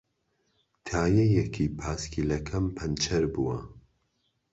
تایەیەکی 0.87 1.67
پایسکلەکەم 1.79 2.65
پەنچەر 2.77 3.23
بووە. 3.33 3.57